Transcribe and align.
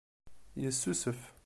Yessusef. 0.63 1.19